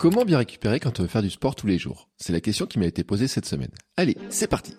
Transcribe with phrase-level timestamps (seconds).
[0.00, 2.08] Comment bien récupérer quand on veut faire du sport tous les jours?
[2.16, 3.68] C'est la question qui m'a été posée cette semaine.
[3.98, 4.74] Allez, c'est parti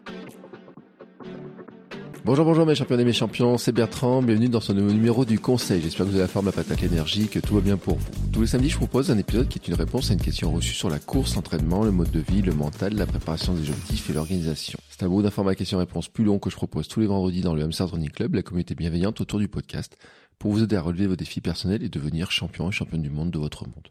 [2.25, 5.39] Bonjour, bonjour mes champions et mes champions, c'est Bertrand, bienvenue dans ce nouveau numéro du
[5.39, 5.79] Conseil.
[5.79, 8.09] J'espère que vous avez la forme, la patate, l'énergie, que tout va bien pour vous.
[8.33, 10.51] Tous les samedis, je vous propose un épisode qui est une réponse à une question
[10.51, 14.09] reçue sur la course, l'entraînement, le mode de vie, le mental, la préparation des objectifs
[14.09, 14.79] et l'organisation.
[14.89, 17.61] C'est un groupe d'informations questions-réponses plus long que je propose tous les vendredis dans le
[17.61, 19.97] Hamster Running Club, la communauté bienveillante autour du podcast,
[20.39, 23.29] pour vous aider à relever vos défis personnels et devenir champion et championne du monde
[23.29, 23.87] de votre monde.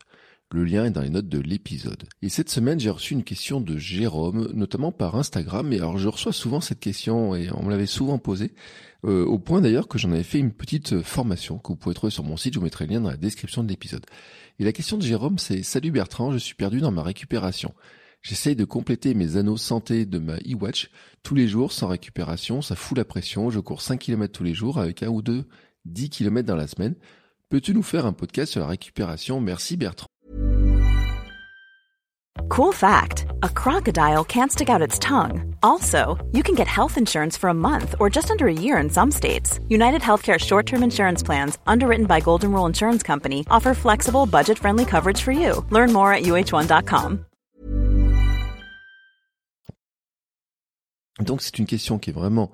[0.53, 2.03] Le lien est dans les notes de l'épisode.
[2.23, 5.73] Et cette semaine, j'ai reçu une question de Jérôme, notamment par Instagram.
[5.73, 8.53] Et alors, je reçois souvent cette question et on me l'avait souvent posée,
[9.05, 12.11] euh, au point d'ailleurs que j'en avais fait une petite formation que vous pouvez trouver
[12.11, 12.55] sur mon site.
[12.55, 14.05] Je vous mettrai le lien dans la description de l'épisode.
[14.59, 17.73] Et la question de Jérôme, c'est Salut Bertrand, je suis perdu dans ma récupération.
[18.21, 20.91] J'essaye de compléter mes anneaux santé de ma e-watch
[21.23, 22.61] tous les jours sans récupération.
[22.61, 23.51] Ça fout la pression.
[23.51, 25.45] Je cours 5 km tous les jours avec un ou deux
[25.85, 26.97] 10 km dans la semaine.
[27.49, 29.41] Peux-tu nous faire un podcast sur la récupération?
[29.41, 30.11] Merci Bertrand.
[32.51, 35.55] Cool fact a crocodile can't stick out its tongue.
[35.63, 38.91] Also, you can get health insurance for a month or just under a year in
[38.91, 39.61] some states.
[39.69, 44.59] United Healthcare short term insurance plans, underwritten by Golden Rule Insurance Company, offer flexible, budget
[44.59, 45.65] friendly coverage for you.
[45.71, 47.25] Learn more at uh1.com.
[51.21, 52.51] Donc, c'est une question qui est vraiment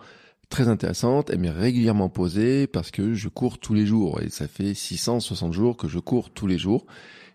[0.50, 1.30] très intéressante.
[1.30, 5.54] Elle m'est régulièrement posée parce que je cours tous les jours et ça fait 660
[5.54, 6.84] jours que je cours tous les jours.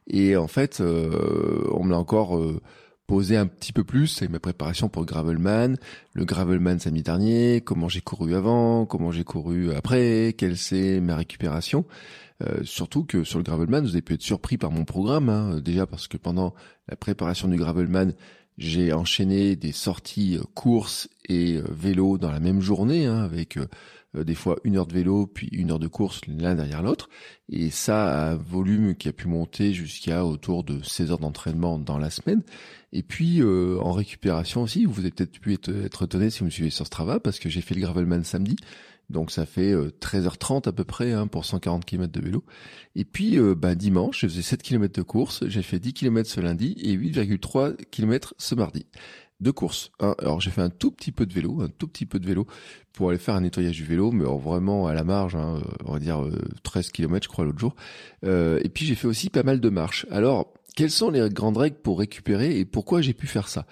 [0.07, 2.61] Et en fait, euh, on me l'a encore euh,
[3.07, 5.75] posé un petit peu plus avec ma préparation pour le Gravelman,
[6.13, 11.15] le Gravelman samedi dernier, comment j'ai couru avant, comment j'ai couru après, quelle c'est ma
[11.15, 11.85] récupération.
[12.41, 15.59] Euh, surtout que sur le Gravelman, vous avez pu être surpris par mon programme, hein,
[15.59, 16.53] déjà parce que pendant
[16.87, 18.13] la préparation du Gravelman,
[18.57, 23.67] j'ai enchaîné des sorties courses et vélo dans la même journée, hein, avec euh,
[24.13, 27.09] des fois une heure de vélo, puis une heure de course l'un derrière l'autre.
[27.49, 31.79] Et ça a un volume qui a pu monter jusqu'à autour de 16 heures d'entraînement
[31.79, 32.43] dans la semaine.
[32.93, 36.45] Et puis euh, en récupération aussi, vous avez peut-être pu être, être étonné si vous
[36.45, 38.57] me suivez sur Strava, parce que j'ai fait le Gravelman samedi.
[39.09, 42.43] Donc ça fait 13h30 euh, à peu près hein, pour 140 km de vélo.
[42.95, 46.41] Et puis bah, dimanche, je faisais 7 km de course, j'ai fait 10 km ce
[46.41, 48.85] lundi et 8,3 km ce mardi
[49.41, 49.91] de course.
[49.99, 50.15] Hein.
[50.19, 52.47] Alors j'ai fait un tout petit peu de vélo, un tout petit peu de vélo
[52.93, 55.93] pour aller faire un nettoyage du vélo, mais vraiment à la marge, hein, euh, on
[55.93, 56.23] va dire
[56.63, 57.75] 13 euh, km je crois l'autre jour.
[58.23, 60.05] Euh, et puis j'ai fait aussi pas mal de marches.
[60.11, 63.65] Alors quelles sont les grandes règles pour récupérer et pourquoi j'ai pu faire ça?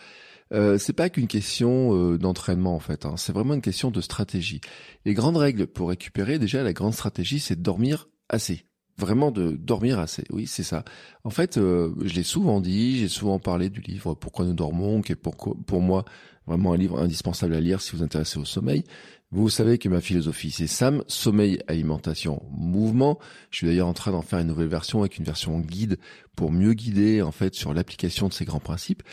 [0.52, 3.16] Euh, c'est pas qu'une question d'entraînement en fait, hein.
[3.18, 4.62] c'est vraiment une question de stratégie.
[5.06, 8.66] Les grandes règles pour récupérer, déjà la grande stratégie c'est de dormir assez
[9.00, 10.24] vraiment de dormir assez.
[10.32, 10.84] Oui, c'est ça.
[11.24, 15.02] En fait, euh, je l'ai souvent dit, j'ai souvent parlé du livre Pourquoi nous dormons,
[15.02, 16.06] qui est pour, pour moi
[16.46, 18.84] vraiment un livre indispensable à lire si vous vous intéressez au sommeil.
[19.32, 23.20] Vous savez que ma philosophie, c'est SAM, sommeil, alimentation, mouvement.
[23.52, 26.00] Je suis d'ailleurs en train d'en faire une nouvelle version avec une version guide
[26.36, 29.04] pour mieux guider en fait sur l'application de ces grands principes.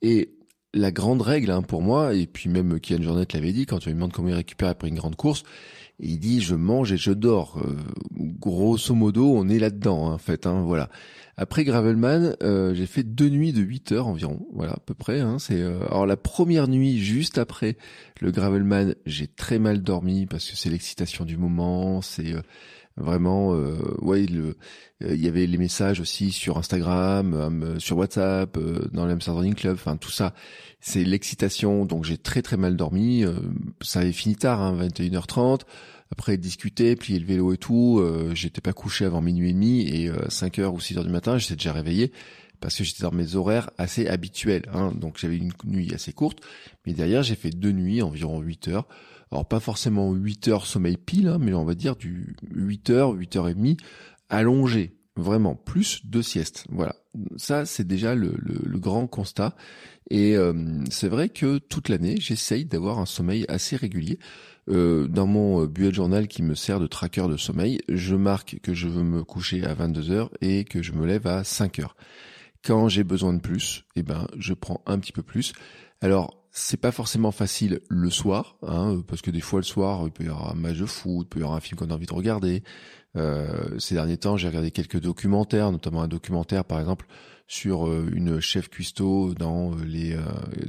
[0.00, 0.36] Et
[0.74, 3.88] la grande règle hein, pour moi, et puis même Kian Jornet l'avait dit quand tu
[3.88, 5.42] me demandes comment il récupère après une grande course,
[5.98, 7.58] il dit je mange et je dors.
[7.58, 7.76] Euh,
[8.38, 10.46] grosso modo, on est là-dedans hein, en fait.
[10.46, 10.88] Hein, voilà.
[11.36, 15.20] Après Gravelman, euh, j'ai fait deux nuits de 8 heures environ, voilà à peu près.
[15.20, 17.76] Hein, c'est euh, alors la première nuit juste après
[18.20, 22.34] le Gravelman, j'ai très mal dormi parce que c'est l'excitation du moment, c'est
[22.96, 23.50] vraiment
[24.02, 24.54] ouais il,
[25.00, 28.56] y avait les messages aussi sur Instagram sur WhatsApp
[28.92, 30.32] dans le Running Club enfin tout ça
[30.80, 33.24] c'est l'excitation donc j'ai très très mal dormi
[33.80, 35.62] ça avait fini tard hein, 21h30
[36.16, 39.80] après discuter, plier le vélo et tout, euh, j'étais pas couché avant minuit et demi
[39.88, 42.12] et euh, 5 heures ou 6 heures du matin, j'étais déjà réveillé
[42.60, 44.62] parce que j'étais dans mes horaires assez habituels.
[44.72, 46.38] Hein, donc j'avais une nuit assez courte,
[46.86, 48.86] mais derrière j'ai fait deux nuits, environ 8 heures.
[49.30, 53.12] Alors pas forcément 8 heures sommeil pile, hein, mais on va dire du 8 heures,
[53.12, 53.76] 8 heures et demie
[54.28, 56.66] allongé, vraiment, plus de sieste.
[56.70, 56.96] Voilà,
[57.36, 58.34] ça c'est déjà le,
[58.78, 59.54] grand constat.
[60.10, 60.52] Et euh,
[60.90, 64.18] c'est vrai que toute l'année, j'essaye d'avoir un sommeil assez régulier.
[64.70, 68.58] Euh, dans mon euh, bullet journal qui me sert de tracker de sommeil, je marque
[68.62, 71.88] que je veux me coucher à 22h et que je me lève à 5h.
[72.64, 75.52] Quand j'ai besoin de plus, eh ben, je prends un petit peu plus.
[76.00, 80.12] Alors, c'est pas forcément facile le soir, hein, parce que des fois le soir, il
[80.12, 81.94] peut y avoir un match de foot, il peut y avoir un film qu'on a
[81.94, 82.62] envie de regarder.
[83.16, 87.06] Euh, ces derniers temps, j'ai regardé quelques documentaires, notamment un documentaire par exemple
[87.48, 90.16] sur euh, une chef cuistot dans euh, les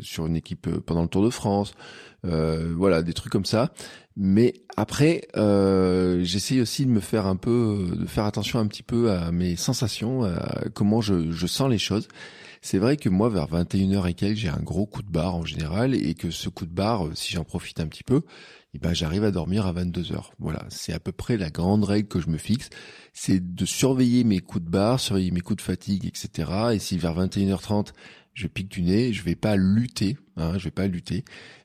[0.02, 1.76] sur une équipe pendant le Tour de France.
[2.24, 3.72] voilà, des trucs comme ça.
[4.18, 8.84] Mais après, euh, j'essaye aussi de me faire un peu, de faire attention un petit
[8.84, 12.08] peu à mes sensations, à comment je, je sens les choses.
[12.66, 15.46] C'est vrai que moi, vers 21h et quelques, j'ai un gros coup de barre en
[15.46, 18.24] général, et que ce coup de barre, si j'en profite un petit peu,
[18.74, 20.32] et ben j'arrive à dormir à 22 heures.
[20.40, 22.72] Voilà, c'est à peu près la grande règle que je me fixe,
[23.14, 26.50] c'est de surveiller mes coups de barre, surveiller mes coups de fatigue, etc.
[26.74, 27.90] Et si vers 21h30
[28.36, 31.24] je pique du nez, je vais pas lutter, hein, je vais pas lutter,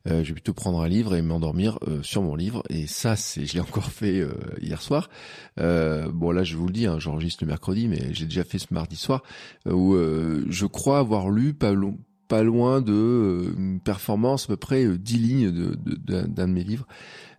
[0.08, 2.62] euh, je vais plutôt prendre un livre et m'endormir euh, sur mon livre.
[2.70, 4.32] Et ça, c'est, je l'ai encore fait euh,
[4.62, 5.11] hier soir.
[5.58, 8.72] bon là, je vous le dis, hein, j'enregistre le mercredi, mais j'ai déjà fait ce
[8.72, 9.22] mardi soir
[9.67, 15.50] où je crois avoir lu pas loin de une performance à peu près 10 lignes
[15.50, 16.87] de, d'un de, mes livres.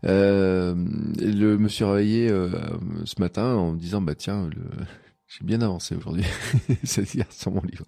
[0.04, 0.76] Euh,
[1.22, 2.28] le, me suis réveillé
[3.06, 4.62] ce matin en me disant bah tiens le,
[5.32, 6.26] j'ai bien avancé aujourd'hui,
[6.84, 7.86] c'est-à-dire sur mon livre.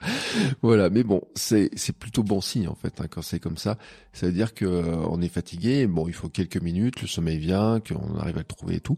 [0.61, 1.69] Voilà, mais bon, c'est
[1.99, 3.77] plutôt bon signe en fait hein, quand c'est comme ça.
[4.13, 5.85] Ça veut dire que euh, on est fatigué.
[5.87, 8.97] Bon, il faut quelques minutes, le sommeil vient, qu'on arrive à le trouver et tout.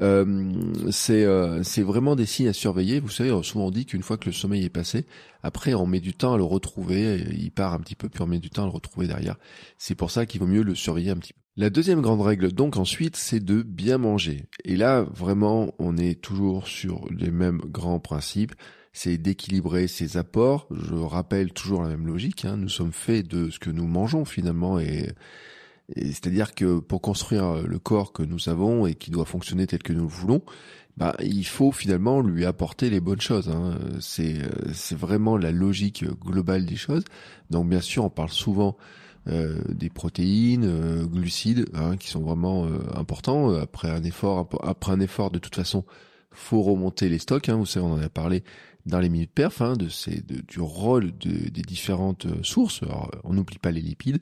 [0.00, 0.54] Euh,
[0.90, 3.00] c'est euh, c'est vraiment des signes à surveiller.
[3.00, 5.04] Vous savez, souvent on dit qu'une fois que le sommeil est passé,
[5.42, 7.22] après on met du temps à le retrouver.
[7.32, 9.36] Il part un petit peu, puis on met du temps à le retrouver derrière.
[9.76, 11.43] C'est pour ça qu'il vaut mieux le surveiller un petit peu.
[11.56, 14.46] La deuxième grande règle donc ensuite c'est de bien manger.
[14.64, 18.56] Et là vraiment on est toujours sur les mêmes grands principes.
[18.92, 20.66] C'est d'équilibrer ses apports.
[20.72, 22.44] Je rappelle toujours la même logique.
[22.44, 22.56] Hein.
[22.56, 25.12] Nous sommes faits de ce que nous mangeons finalement et,
[25.96, 29.92] c'est-à-dire que pour construire le corps que nous avons et qui doit fonctionner tel que
[29.92, 30.42] nous le voulons,
[30.96, 33.48] bah, il faut finalement lui apporter les bonnes choses.
[33.48, 33.78] Hein.
[34.00, 34.38] C'est,
[34.72, 37.04] c'est vraiment la logique globale des choses.
[37.50, 38.76] Donc bien sûr, on parle souvent
[39.26, 43.54] euh, des protéines, euh, glucides, hein, qui sont vraiment euh, importants.
[43.54, 45.84] Après un effort, après un effort, de toute façon,
[46.30, 47.48] faut remonter les stocks.
[47.48, 48.44] Hein, vous savez, on en a parlé
[48.86, 52.82] dans les minutes perf, hein, de ces, du rôle des différentes sources.
[52.82, 54.18] Alors, on n'oublie pas les lipides,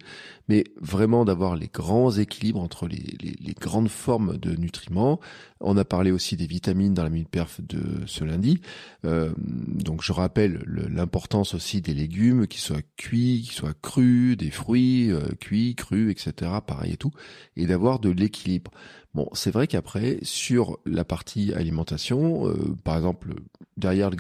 [0.48, 5.18] mais vraiment d'avoir les grands équilibres entre les, les, les, grandes formes de nutriments.
[5.60, 8.60] On a parlé aussi des vitamines dans la minute perf de ce lundi.
[9.04, 14.50] Euh, donc je rappelle l'importance aussi des légumes, qu'ils soient cuits, qu'ils soient crus, des
[14.50, 16.52] fruits euh, cuits, crus, etc.
[16.64, 17.12] Pareil et tout,
[17.56, 18.70] et d'avoir de l'équilibre.
[19.14, 23.34] Bon, c'est vrai qu'après, sur la partie alimentation, euh, par exemple,
[23.76, 24.16] derrière le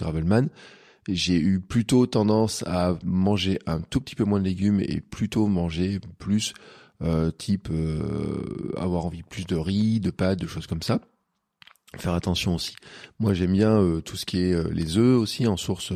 [1.08, 5.46] J'ai eu plutôt tendance à manger un tout petit peu moins de légumes et plutôt
[5.48, 6.54] manger plus
[7.02, 11.00] euh, type euh, avoir envie plus de riz, de pâtes, de choses comme ça.
[11.96, 12.74] Faire attention aussi.
[13.18, 15.92] Moi, j'aime bien tout ce qui est les œufs aussi en source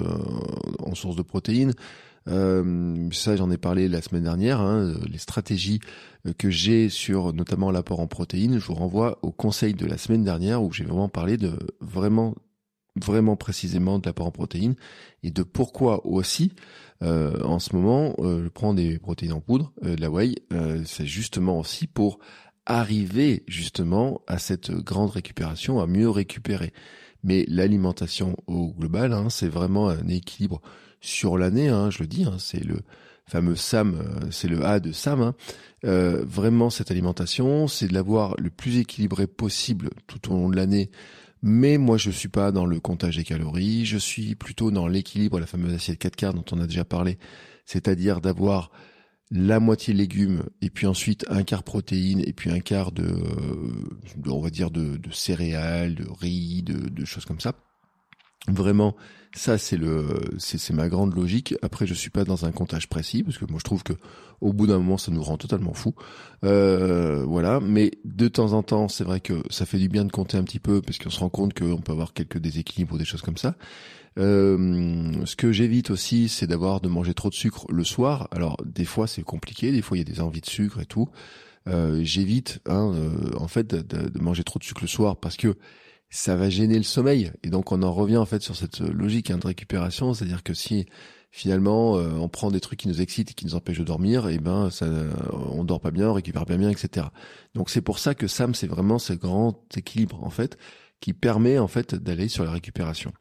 [0.80, 1.72] en source de protéines.
[2.28, 4.60] Euh, ça, j'en ai parlé la semaine dernière.
[4.60, 5.80] Hein, les stratégies
[6.26, 9.98] euh, que j'ai sur notamment l'apport en protéines, je vous renvoie au conseil de la
[9.98, 12.34] semaine dernière où j'ai vraiment parlé de vraiment
[12.96, 14.74] vraiment précisément de l'apport en protéines
[15.22, 16.52] et de pourquoi aussi
[17.02, 20.34] euh, en ce moment euh, je prends des protéines en poudre, de la whey,
[20.84, 22.18] c'est justement aussi pour
[22.64, 26.72] arriver justement à cette grande récupération, à mieux récupérer.
[27.22, 30.60] Mais l'alimentation au global, hein, c'est vraiment un équilibre
[31.00, 32.78] sur l'année, hein, je le dis, hein, c'est le
[33.28, 35.20] fameux SAM, euh, c'est le A de SAM.
[35.20, 35.34] Hein.
[35.84, 40.56] Euh, vraiment, cette alimentation, c'est de l'avoir le plus équilibré possible tout au long de
[40.56, 40.90] l'année.
[41.48, 45.38] Mais moi, je suis pas dans le comptage des calories, je suis plutôt dans l'équilibre,
[45.38, 47.18] la fameuse assiette 4 quarts dont on a déjà parlé,
[47.66, 48.72] c'est-à-dire d'avoir
[49.30, 53.06] la moitié légumes et puis ensuite un quart protéines et puis un quart de,
[54.26, 57.54] on va dire de, céréales, de riz, de, de choses comme ça.
[58.48, 58.94] Vraiment,
[59.34, 60.06] ça c'est le,
[60.38, 61.54] c'est ma grande logique.
[61.62, 63.94] Après, je suis pas dans un comptage précis parce que moi je trouve que
[64.40, 65.94] au bout d'un moment ça nous rend totalement fou.
[66.44, 70.12] Euh, voilà, mais de temps en temps, c'est vrai que ça fait du bien de
[70.12, 72.98] compter un petit peu parce qu'on se rend compte qu'on peut avoir quelques déséquilibres ou
[72.98, 73.56] des choses comme ça.
[74.18, 78.28] Euh, ce que j'évite aussi, c'est d'avoir de manger trop de sucre le soir.
[78.30, 80.86] Alors des fois c'est compliqué, des fois il y a des envies de sucre et
[80.86, 81.08] tout.
[81.68, 85.36] Euh, j'évite, hein, euh, en fait, de, de, manger trop de sucre le soir parce
[85.36, 85.56] que
[86.16, 87.30] ça va gêner le sommeil.
[87.42, 90.54] Et donc on en revient en fait sur cette logique hein, de récupération, c'est-à-dire que
[90.54, 90.86] si
[91.30, 94.26] finalement euh, on prend des trucs qui nous excitent et qui nous empêchent de dormir,
[94.28, 94.86] et eh ben ça,
[95.50, 97.08] on dort pas bien, on récupère pas bien, etc.
[97.54, 100.56] Donc c'est pour ça que Sam c'est vraiment ce grand équilibre en fait
[101.00, 103.12] qui permet en fait d'aller sur la récupération.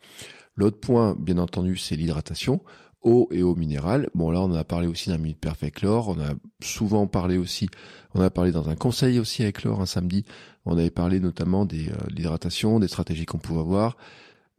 [0.56, 2.62] L'autre point, bien entendu, c'est l'hydratation
[3.05, 4.09] eau et eau minérale.
[4.13, 7.69] Bon là on a parlé aussi d'un minute perfect lore, on a souvent parlé aussi,
[8.13, 10.25] on a parlé dans un conseil aussi avec Laure un samedi,
[10.65, 13.95] on avait parlé notamment des euh, l'hydratation, des stratégies qu'on pouvait avoir.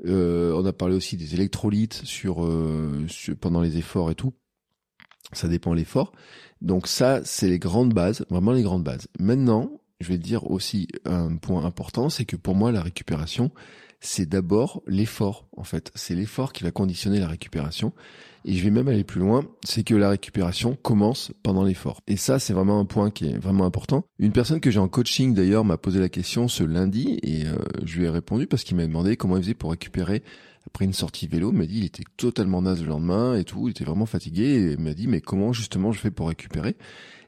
[0.04, 3.06] Euh, on a parlé aussi des électrolytes sur, euh,
[3.40, 4.34] pendant les efforts et tout.
[5.32, 6.12] Ça dépend l'effort.
[6.60, 9.08] Donc ça, c'est les grandes bases, vraiment les grandes bases.
[9.18, 13.50] Maintenant, je vais dire aussi un point important, c'est que pour moi, la récupération,
[14.00, 15.90] c'est d'abord l'effort, en fait.
[15.94, 17.92] C'est l'effort qui va conditionner la récupération.
[18.48, 22.00] Et je vais même aller plus loin, c'est que la récupération commence pendant l'effort.
[22.06, 24.04] Et ça, c'est vraiment un point qui est vraiment important.
[24.20, 27.56] Une personne que j'ai en coaching d'ailleurs m'a posé la question ce lundi et euh,
[27.84, 30.22] je lui ai répondu parce qu'il m'a demandé comment il faisait pour récupérer
[30.64, 31.50] après une sortie vélo.
[31.50, 34.72] Il m'a dit il était totalement naze le lendemain et tout, il était vraiment fatigué
[34.72, 36.76] et m'a dit mais comment justement je fais pour récupérer?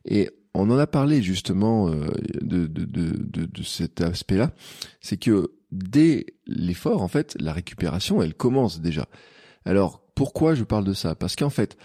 [0.05, 2.07] Et on en a parlé justement euh,
[2.43, 4.53] de, de, de, de, cet aspect-là,
[5.01, 9.09] c'est que dès l'effort, en fait, la récupération, elle commence déjà.
[9.65, 11.15] Alors, pourquoi je parle de ça?
[11.15, 11.77] Parce qu'en fait,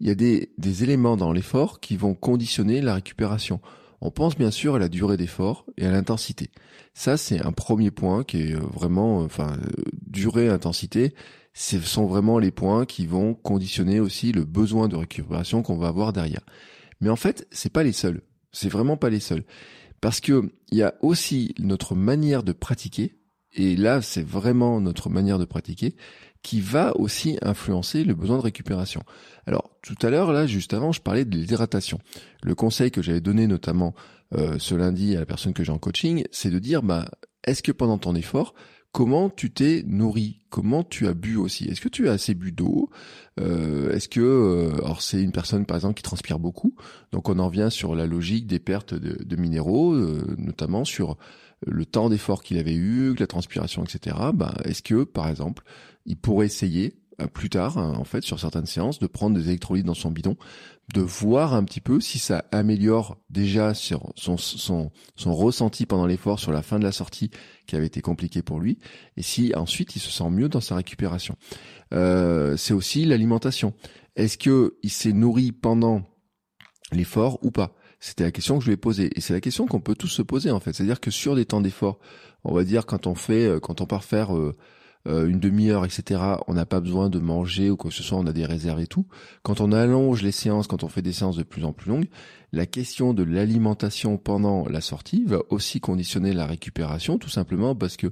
[0.00, 0.48] il y a des,
[0.82, 3.60] éléments dans l'effort qui vont conditionner la récupération.
[4.00, 6.48] On pense bien sûr à la durée d'effort et à l'intensité.
[6.94, 9.58] Ça, c'est un premier point qui est vraiment, enfin,
[10.06, 11.12] durée, intensité,
[11.52, 15.88] ce sont vraiment les points qui vont conditionner aussi le besoin de récupération qu'on va
[15.88, 16.46] avoir derrière.
[17.02, 18.22] Mais en fait, c'est pas les seuls.
[18.52, 19.44] C'est vraiment pas les seuls.
[20.00, 23.18] Parce que il y a aussi notre manière de pratiquer,
[23.52, 25.94] et là, c'est vraiment notre manière de pratiquer,
[26.42, 29.02] qui va aussi influencer le besoin de récupération.
[29.46, 31.98] Alors, tout à l'heure, là, juste avant, je parlais de l'hydratation.
[32.42, 33.94] Le conseil que j'avais donné notamment
[34.34, 37.06] euh, ce lundi à la personne que j'ai en coaching, c'est de dire, bah,
[37.44, 38.54] est-ce que pendant ton effort,
[38.92, 41.64] comment tu t'es nourri, comment tu as bu aussi?
[41.64, 42.90] Est-ce que tu as assez bu d'eau?
[43.40, 46.76] Euh, Est-ce que, euh, alors c'est une personne par exemple qui transpire beaucoup,
[47.10, 51.16] donc on en revient sur la logique des pertes de, minéraux, euh, notamment sur
[51.66, 54.16] le temps d'effort qu'il avait eu, la transpiration, etc.
[54.34, 55.64] Ben, est-ce que par exemple
[56.06, 59.86] il pourrait essayer plus tard, hein, en fait, sur certaines séances, de prendre des électrolytes
[59.86, 60.36] dans son bidon,
[60.94, 66.06] de voir un petit peu si ça améliore déjà sur son, son, son ressenti pendant
[66.06, 67.30] l'effort sur la fin de la sortie
[67.66, 68.78] qui avait été compliqué pour lui,
[69.16, 71.36] et si ensuite il se sent mieux dans sa récupération.
[71.94, 73.74] Euh, c'est aussi l'alimentation.
[74.16, 76.02] Est-ce que il s'est nourri pendant
[76.92, 77.74] l'effort ou pas?
[78.00, 80.08] C'était la question que je lui ai posée, et c'est la question qu'on peut tous
[80.08, 80.72] se poser en fait.
[80.72, 82.00] C'est-à-dire que sur des temps d'effort,
[82.44, 84.54] on va dire quand on fait, euh, quand on part faire euh,
[85.08, 88.18] euh, une demi-heure, etc., on n'a pas besoin de manger ou quoi que ce soit,
[88.18, 89.06] on a des réserves et tout.
[89.42, 92.08] Quand on allonge les séances, quand on fait des séances de plus en plus longues,
[92.52, 97.96] la question de l'alimentation pendant la sortie va aussi conditionner la récupération, tout simplement parce
[97.96, 98.08] que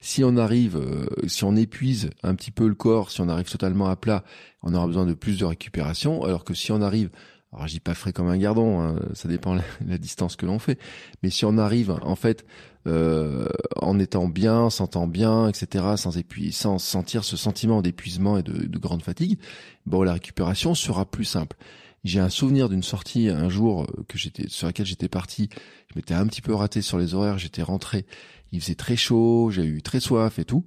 [0.00, 3.50] si on arrive, euh, si on épuise un petit peu le corps, si on arrive
[3.50, 4.24] totalement à plat,
[4.62, 7.10] on aura besoin de plus de récupération, alors que si on arrive
[7.54, 9.54] alors je dis pas frais comme un gardon, hein, ça dépend
[9.86, 10.78] la, distance que l'on fait.
[11.22, 12.44] Mais si on arrive en fait
[12.86, 18.42] euh, en étant bien, sentant bien, etc., sans épuis, sans sentir ce sentiment d'épuisement et
[18.42, 19.38] de, de, grande fatigue,
[19.86, 21.56] bon la récupération sera plus simple.
[22.04, 25.48] J'ai un souvenir d'une sortie un jour euh, que j'étais sur laquelle j'étais parti.
[25.90, 27.38] Je m'étais un petit peu raté sur les horaires.
[27.38, 28.04] J'étais rentré.
[28.52, 29.48] Il faisait très chaud.
[29.50, 30.66] J'ai eu très soif et tout.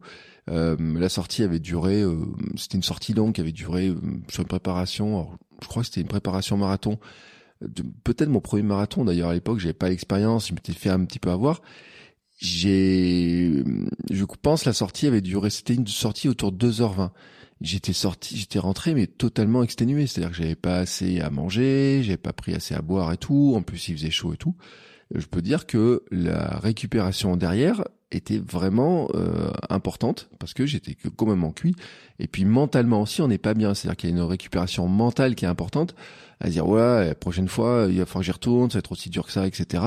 [0.49, 2.01] Euh, la sortie avait duré.
[2.01, 5.29] Euh, c'était une sortie longue qui avait duré euh, sur une préparation
[5.61, 6.99] je crois que c'était une préparation marathon.
[8.03, 11.17] Peut-être mon premier marathon d'ailleurs à l'époque, j'avais pas l'expérience, je m'étais fait un petit
[11.17, 11.61] peu avoir.
[12.37, 13.63] J'ai,
[14.11, 17.09] je pense la sortie avait duré, c'était une sortie autour de 2h20.
[17.61, 22.17] J'étais sorti, j'étais rentré mais totalement exténué, c'est-à-dire que j'avais pas assez à manger, j'avais
[22.17, 24.55] pas pris assez à boire et tout, en plus il faisait chaud et tout.
[25.15, 31.51] Je peux dire que la récupération derrière était vraiment euh, importante parce que j'étais complètement
[31.51, 31.75] cuit.
[32.19, 33.73] Et puis mentalement aussi on n'est pas bien.
[33.73, 35.95] C'est à dire qu'il y a une récupération mentale qui est importante.
[36.39, 38.91] À dire ouais la prochaine fois il va falloir que j'y retourne ça va être
[38.91, 39.83] aussi dur que ça etc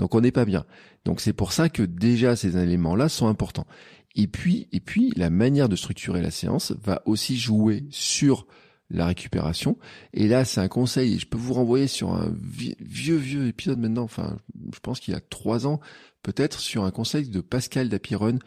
[0.00, 0.64] donc on n'est pas bien
[1.04, 3.66] donc c'est pour ça que déjà ces éléments là sont importants
[4.14, 8.46] et puis et puis la manière de structurer la séance va aussi jouer sur
[8.90, 9.78] la récupération.
[10.12, 14.02] Et là, c'est un conseil, je peux vous renvoyer sur un vieux, vieux épisode maintenant,
[14.02, 14.38] enfin,
[14.72, 15.80] je pense qu'il y a trois ans,
[16.22, 18.38] peut-être, sur un conseil de Pascal Dapiron,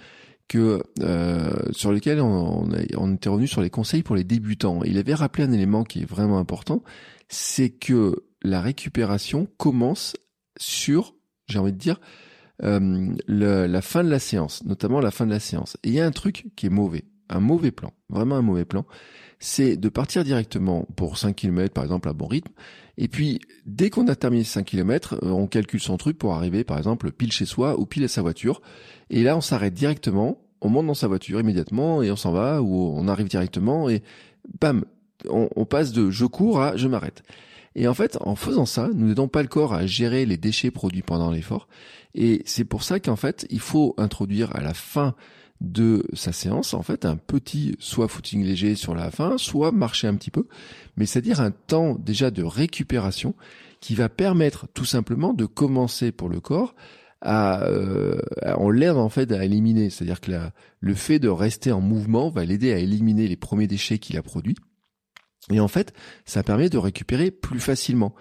[0.48, 4.82] que euh, sur lequel on, on, était revenu sur les conseils pour les débutants.
[4.84, 6.84] Il avait rappelé un élément qui est vraiment important,
[7.28, 10.16] c'est que la récupération commence
[10.58, 11.16] sur,
[11.48, 12.00] j'ai envie de dire,
[12.64, 15.78] euh, la fin de la séance, notamment la fin de la séance.
[15.84, 18.66] Et il y a un truc qui est mauvais, un mauvais plan, vraiment un mauvais
[18.66, 18.86] plan,
[19.40, 22.52] c'est de partir directement pour 5 km par exemple à bon rythme.
[22.98, 26.64] Et puis dès qu'on a terminé 5 km, euh, on calcule son truc pour arriver
[26.64, 28.62] par exemple pile chez soi ou pile à sa voiture.
[29.10, 32.62] Et là on s'arrête directement, on monte dans sa voiture immédiatement et on s'en va
[32.64, 34.02] ou on arrive directement et
[34.60, 34.84] bam,
[35.30, 37.24] on, on passe de je cours à je m'arrête.
[37.78, 40.72] Et en fait, en faisant ça, nous n'aidons pas le corps à gérer les déchets
[40.72, 41.68] produits pendant l'effort.
[42.16, 45.16] Et c'est pour ça qu'en fait, il faut introduire à la fin
[45.62, 50.08] de sa séance, en fait, un petit soit footing léger sur la fin, soit marcher
[50.08, 50.46] un petit peu,
[50.98, 53.34] mais c'est-à-dire un temps déjà de récupération
[53.80, 56.76] qui va permettre tout simplement de commencer pour le corps
[57.22, 58.20] à, euh,
[58.58, 60.32] on l'aide en fait à éliminer, c'est-à-dire que
[60.80, 64.22] le fait de rester en mouvement va l'aider à éliminer les premiers déchets qu'il a
[64.22, 64.56] produits.
[65.52, 65.94] Et en fait,
[66.26, 68.14] ça permet de récupérer plus facilement.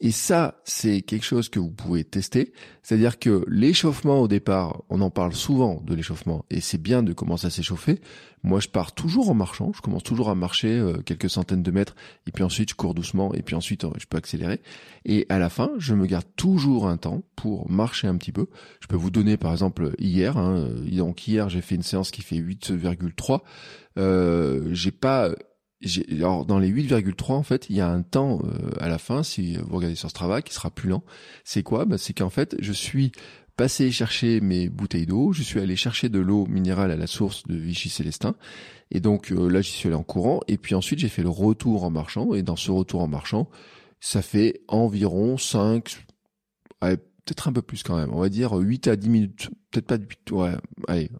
[0.00, 2.52] Et ça, c'est quelque chose que vous pouvez tester.
[2.82, 7.12] C'est-à-dire que l'échauffement au départ, on en parle souvent de l'échauffement, et c'est bien de
[7.12, 8.00] commencer à s'échauffer.
[8.42, 9.72] Moi, je pars toujours en marchant.
[9.74, 11.94] Je commence toujours à marcher euh, quelques centaines de mètres,
[12.26, 14.60] et puis ensuite je cours doucement, et puis ensuite euh, je peux accélérer.
[15.06, 18.46] Et à la fin, je me garde toujours un temps pour marcher un petit peu.
[18.80, 20.36] Je peux vous donner par exemple hier.
[20.36, 23.40] Hein, euh, donc hier, j'ai fait une séance qui fait 8,3.
[23.96, 25.30] Euh, j'ai pas
[26.10, 29.22] alors dans les 8,3 en fait, il y a un temps euh, à la fin,
[29.22, 31.04] si vous regardez sur Strava, qui sera plus lent.
[31.44, 31.84] C'est quoi?
[31.84, 33.12] Bah, C'est qu'en fait, je suis
[33.56, 37.44] passé chercher mes bouteilles d'eau, je suis allé chercher de l'eau minérale à la source
[37.44, 38.34] de Vichy Célestin,
[38.90, 41.28] et donc euh, là j'y suis allé en courant, et puis ensuite j'ai fait le
[41.28, 43.48] retour en marchant, et dans ce retour en marchant,
[44.00, 46.04] ça fait environ 5,
[46.80, 49.98] peut-être un peu plus quand même, on va dire 8 à 10 minutes, peut-être pas
[49.98, 50.52] 8, ouais,
[50.88, 51.10] allez,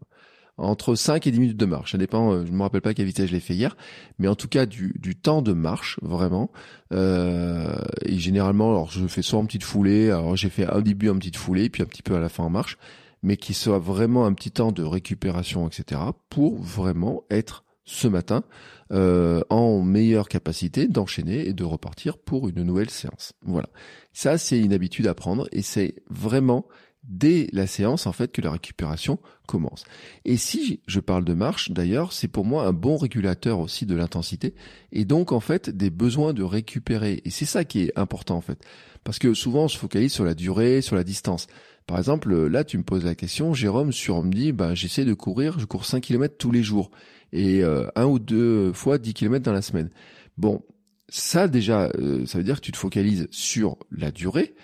[0.57, 1.93] entre 5 et 10 minutes de marche.
[1.93, 3.77] Ça dépend, euh, je ne me rappelle pas à quelle vitesse je l'ai fait hier,
[4.19, 6.51] mais en tout cas du, du temps de marche, vraiment.
[6.93, 11.09] Euh, et généralement, alors je fais soit en petite foulée, alors j'ai fait un début
[11.11, 12.79] en petite foulée, puis un petit peu à la fin en marche,
[13.23, 18.45] mais qui soit vraiment un petit temps de récupération, etc., pour vraiment être ce matin
[18.93, 23.33] euh, en meilleure capacité d'enchaîner et de repartir pour une nouvelle séance.
[23.43, 23.69] Voilà.
[24.13, 26.67] Ça, c'est une habitude à prendre et c'est vraiment
[27.09, 29.85] dès la séance en fait que la récupération commence.
[30.25, 33.95] Et si je parle de marche d'ailleurs, c'est pour moi un bon régulateur aussi de
[33.95, 34.55] l'intensité
[34.93, 38.41] et donc en fait des besoins de récupérer et c'est ça qui est important en
[38.41, 38.65] fait
[39.05, 41.47] parce que souvent on se focalise sur la durée, sur la distance.
[41.87, 45.15] Par exemple, là tu me poses la question Jérôme sur me dit bah j'essaie de
[45.15, 46.91] courir, je cours 5 km tous les jours
[47.33, 49.91] et euh, un ou deux fois 10 km dans la semaine.
[50.39, 50.63] Bon,
[51.11, 54.55] ça déjà euh, ça veut dire que tu te focalises sur la durée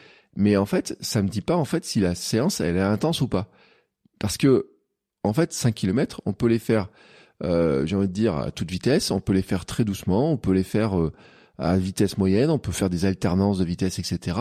[0.40, 3.20] mais en fait, ça me dit pas en fait si la séance elle est intense
[3.20, 3.50] ou pas.
[4.18, 4.70] Parce que
[5.22, 6.88] en fait, 5 km, on peut les faire,
[7.42, 10.38] euh, j'ai envie de dire, à toute vitesse, on peut les faire très doucement, on
[10.38, 11.12] peut les faire euh,
[11.58, 14.38] à vitesse moyenne, on peut faire des alternances de vitesse, etc.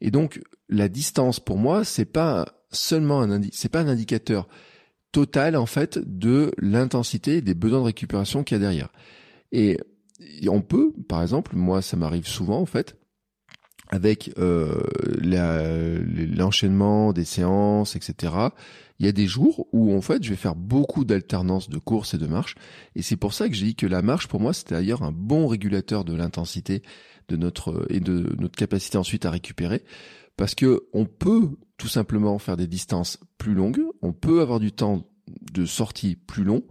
[0.00, 4.48] Et donc, la distance pour moi, c'est pas seulement un c'est pas un indicateur
[5.12, 8.90] total en fait de l'intensité et des besoins de récupération qu'il y a derrière.
[9.52, 9.78] Et
[10.48, 12.96] on peut, par exemple, moi ça m'arrive souvent en fait,
[13.88, 14.80] avec euh,
[16.36, 18.32] l'enchaînement des séances, etc.
[18.98, 22.14] Il y a des jours où en fait je vais faire beaucoup d'alternance de course
[22.14, 22.54] et de marche,
[22.94, 25.12] et c'est pour ça que j'ai dit que la marche pour moi c'était d'ailleurs un
[25.12, 26.82] bon régulateur de l'intensité
[27.28, 29.82] de notre et de notre capacité ensuite à récupérer,
[30.36, 34.72] parce que on peut tout simplement faire des distances plus longues, on peut avoir du
[34.72, 35.06] temps
[35.52, 36.62] de sortie plus long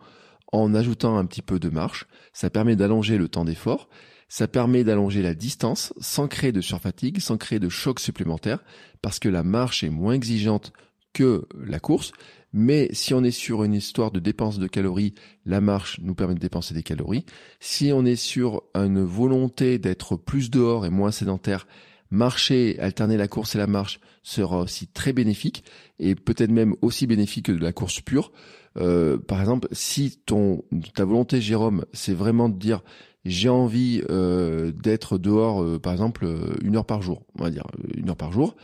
[0.51, 3.89] en ajoutant un petit peu de marche, ça permet d'allonger le temps d'effort
[4.27, 8.63] ça permet d'allonger la distance sans créer de surfatigue, sans créer de choc supplémentaire,
[9.01, 10.73] parce que la marche est moins exigeante
[11.13, 12.11] que la course.
[12.53, 15.13] Mais si on est sur une histoire de dépense de calories,
[15.45, 17.25] la marche nous permet de dépenser des calories.
[17.59, 21.67] Si on est sur une volonté d'être plus dehors et moins sédentaire,
[22.11, 25.63] marcher, alterner la course et la marche sera aussi très bénéfique
[25.99, 28.31] et peut-être même aussi bénéfique que de la course pure.
[28.77, 32.81] Euh, par exemple, si ton ta volonté, Jérôme, c'est vraiment de dire
[33.23, 36.27] j'ai envie euh, d'être dehors, euh, par exemple,
[36.61, 38.55] une heure par jour, on va dire une heure par jour.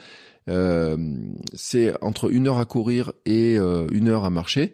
[1.53, 4.73] c'est entre une heure à courir et une heure à marcher.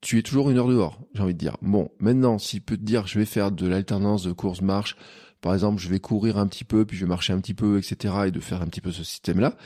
[0.00, 1.58] Tu es toujours une heure dehors, j'ai envie de dire.
[1.60, 4.96] Bon, maintenant, s'il peut te dire, je vais faire de l'alternance de course-marche,
[5.42, 7.78] par exemple, je vais courir un petit peu, puis je vais marcher un petit peu,
[7.78, 9.56] etc., et de faire un petit peu ce système-là,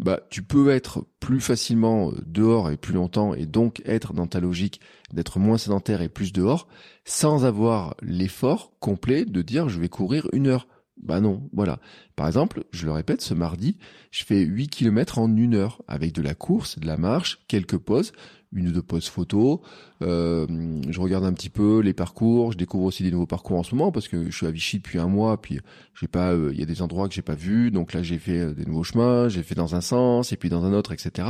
[0.00, 4.40] bah, tu peux être plus facilement dehors et plus longtemps, et donc être dans ta
[4.40, 4.80] logique
[5.12, 6.68] d'être moins sédentaire et plus dehors,
[7.04, 10.66] sans avoir l'effort complet de dire je vais courir une heure.
[11.02, 11.80] Bah non, voilà.
[12.16, 13.76] Par exemple, je le répète, ce mardi,
[14.10, 17.78] je fais 8 km en une heure, avec de la course, de la marche, quelques
[17.78, 18.12] pauses,
[18.52, 19.60] une ou deux pauses photos.
[20.02, 20.46] Euh,
[20.88, 23.74] je regarde un petit peu les parcours, je découvre aussi des nouveaux parcours en ce
[23.74, 25.60] moment parce que je suis à Vichy depuis un mois, puis
[25.94, 28.18] j'ai pas, euh, il y a des endroits que j'ai pas vus, donc là j'ai
[28.18, 30.92] fait euh, des nouveaux chemins, j'ai fait dans un sens et puis dans un autre,
[30.92, 31.28] etc.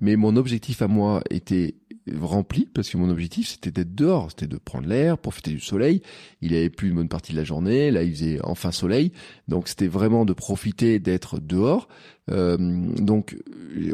[0.00, 1.74] Mais mon objectif à moi était
[2.20, 6.02] rempli parce que mon objectif c'était d'être dehors, c'était de prendre l'air, profiter du soleil.
[6.40, 9.12] Il avait plus une bonne partie de la journée, là il faisait enfin soleil,
[9.48, 11.88] donc c'était vraiment de profiter d'être dehors.
[12.30, 12.56] Euh,
[12.96, 13.36] donc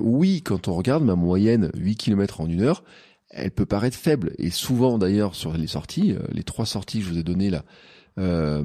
[0.01, 2.83] oui, quand on regarde ma moyenne 8 km en une heure,
[3.31, 7.05] elle peut paraître faible et souvent d'ailleurs sur les sorties, euh, les trois sorties que
[7.05, 7.64] je vous ai données là.
[8.18, 8.64] Euh,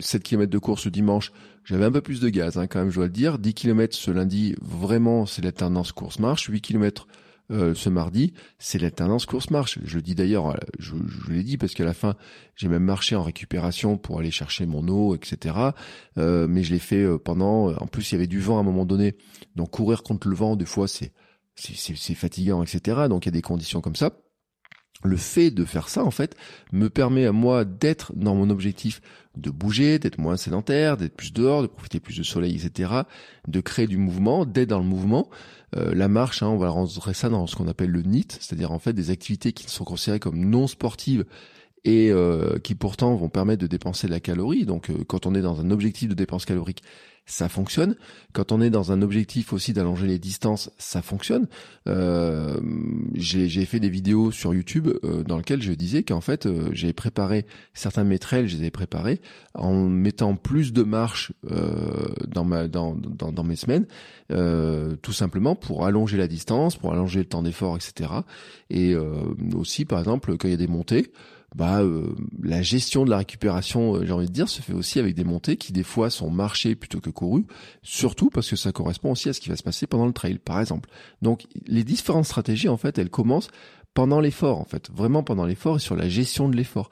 [0.00, 1.32] 7 km de course le dimanche,
[1.64, 3.38] j'avais un peu plus de gaz hein, quand même, je dois le dire.
[3.38, 6.46] 10 km ce lundi, vraiment c'est la tendance course-marche.
[6.46, 7.06] 8 km
[7.50, 9.78] euh, ce mardi, c'est la tendance course-marche.
[9.84, 12.14] Je le dis d'ailleurs, euh, je, je l'ai dit parce qu'à la fin,
[12.56, 15.56] j'ai même marché en récupération pour aller chercher mon eau, etc.
[16.18, 17.74] Euh, mais je l'ai fait pendant.
[17.74, 19.16] En plus, il y avait du vent à un moment donné,
[19.56, 21.12] donc courir contre le vent, des fois, c'est
[21.56, 23.06] c'est fatigant, etc.
[23.08, 24.10] Donc il y a des conditions comme ça
[25.04, 26.34] le fait de faire ça, en fait,
[26.72, 29.00] me permet à moi d'être dans mon objectif
[29.36, 33.02] de bouger, d'être moins sédentaire, d'être plus dehors, de profiter plus de soleil, etc.,
[33.46, 35.28] de créer du mouvement, d'être dans le mouvement.
[35.76, 38.72] Euh, la marche, hein, on va rentrer ça dans ce qu'on appelle le NIT, c'est-à-dire
[38.72, 41.24] en fait des activités qui sont considérées comme non sportives
[41.84, 44.64] et euh, qui pourtant vont permettre de dépenser de la calorie.
[44.64, 46.82] Donc euh, quand on est dans un objectif de dépense calorique,
[47.26, 47.96] ça fonctionne.
[48.32, 51.46] Quand on est dans un objectif aussi d'allonger les distances, ça fonctionne.
[51.88, 52.58] Euh,
[53.14, 54.88] j'ai fait des vidéos sur YouTube
[55.26, 59.20] dans lesquelles je disais qu'en fait, j'ai préparé certains de je les ai préparés
[59.54, 61.32] en mettant plus de marches
[62.28, 63.86] dans, ma, dans, dans, dans, mes semaines,
[64.28, 68.10] tout simplement pour allonger la distance, pour allonger le temps d'effort, etc.
[68.70, 68.94] Et
[69.54, 71.12] aussi, par exemple, quand il y a des montées,
[71.54, 74.98] bah euh, la gestion de la récupération, euh, j'ai envie de dire, se fait aussi
[74.98, 77.46] avec des montées qui des fois sont marchées plutôt que courues,
[77.82, 80.38] surtout parce que ça correspond aussi à ce qui va se passer pendant le trail,
[80.38, 80.90] par exemple.
[81.22, 83.50] Donc les différentes stratégies, en fait, elles commencent
[83.94, 86.90] pendant l'effort, en fait, vraiment pendant l'effort et sur la gestion de l'effort.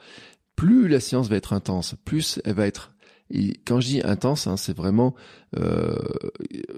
[0.55, 2.93] Plus la séance va être intense, plus elle va être
[3.35, 5.15] et quand je dis intense, hein, c'est vraiment,
[5.57, 5.97] euh,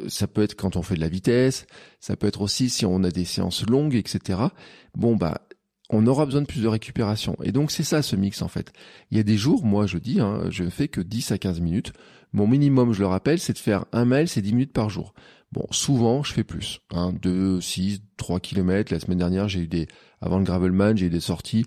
[0.06, 1.66] ça peut être quand on fait de la vitesse,
[1.98, 4.38] ça peut être aussi si on a des séances longues, etc.
[4.94, 5.40] Bon bah
[5.90, 7.36] on aura besoin de plus de récupération.
[7.42, 8.72] Et donc c'est ça ce mix en fait.
[9.10, 11.38] Il y a des jours, moi je dis, hein, je ne fais que 10 à
[11.38, 11.92] 15 minutes.
[12.32, 15.14] Mon minimum, je le rappelle, c'est de faire un mail, c'est 10 minutes par jour.
[15.52, 16.80] Bon, souvent je fais plus.
[16.90, 18.92] Hein, 2, 6, 3 kilomètres.
[18.92, 19.86] La semaine dernière, j'ai eu des,
[20.20, 21.66] avant le Gravelman, j'ai eu des sorties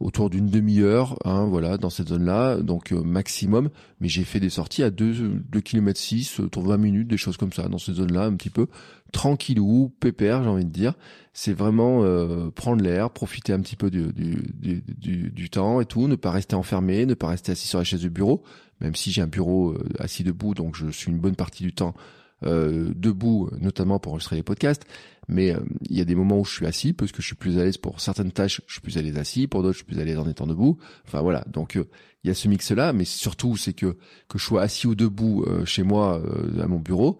[0.00, 3.68] autour d'une demi-heure, hein, voilà, dans cette zone-là, donc euh, maximum.
[4.00, 7.16] Mais j'ai fait des sorties à 2, 2 km 6, autour de 20 minutes, des
[7.16, 8.68] choses comme ça, dans cette zone-là, un petit peu
[9.12, 10.94] tranquillou, pépère, j'ai envie de dire.
[11.32, 15.86] C'est vraiment euh, prendre l'air, profiter un petit peu du, du, du, du, temps et
[15.86, 18.42] tout, ne pas rester enfermé, ne pas rester assis sur la chaise de bureau,
[18.80, 21.72] même si j'ai un bureau euh, assis debout, donc je suis une bonne partie du
[21.72, 21.94] temps
[22.44, 24.84] euh, debout, notamment pour enregistrer les podcasts.
[25.26, 25.58] Mais euh,
[25.90, 27.64] il y a des moments où je suis assis parce que je suis plus à
[27.64, 29.98] l'aise pour certaines tâches, je suis plus à l'aise assis, pour d'autres je suis plus
[29.98, 30.78] à l'aise en étant debout.
[31.04, 31.88] Enfin voilà, donc euh,
[32.22, 33.96] il y a ce mix là, mais surtout c'est que
[34.28, 36.22] que je sois assis ou debout chez moi
[36.60, 37.18] à mon bureau,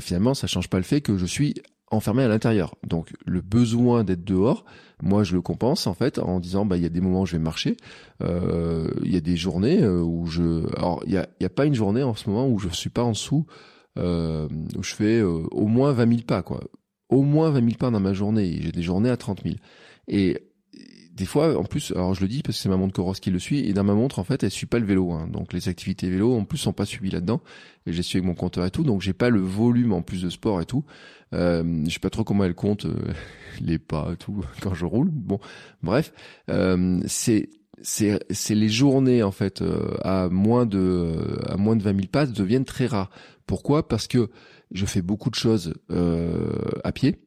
[0.00, 1.54] finalement ça change pas le fait que je suis
[1.92, 2.74] enfermé à l'intérieur.
[2.84, 4.64] Donc le besoin d'être dehors,
[5.00, 7.26] moi je le compense en fait en disant bah il y a des moments où
[7.26, 7.76] je vais marcher,
[8.20, 11.74] il y a des journées où je alors il y a y a pas une
[11.74, 15.44] journée en ce moment où je suis pas en dessous euh, où je fais euh,
[15.50, 16.60] au moins 20 000 pas, quoi.
[17.08, 18.58] Au moins 20 000 pas dans ma journée.
[18.62, 19.56] J'ai des journées à 30 000.
[20.08, 20.52] Et
[21.14, 23.30] des fois, en plus, alors je le dis parce que c'est ma montre Coros qui
[23.30, 25.12] le suit, et dans ma montre, en fait, elle suit pas le vélo.
[25.12, 25.28] Hein.
[25.30, 27.42] Donc les activités vélo, en plus, sont pas suivies là-dedans.
[27.86, 30.22] Et j'ai suivi avec mon compteur et tout, donc j'ai pas le volume en plus
[30.22, 30.84] de sport et tout.
[31.34, 32.94] Euh, je sais pas trop comment elle compte euh,
[33.60, 35.10] les pas et tout quand je roule.
[35.10, 35.38] Bon,
[35.82, 36.12] bref,
[36.50, 37.50] euh, c'est
[37.82, 39.62] c'est c'est les journées en fait
[40.02, 43.10] à moins de à moins de 20 000 pas deviennent très rares.
[43.46, 43.88] Pourquoi?
[43.88, 44.30] Parce que
[44.70, 47.20] je fais beaucoup de choses euh, à pied.